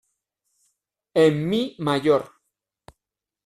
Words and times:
En 1.25 1.39
"mi" 1.51 1.61
mayor. 1.77 2.27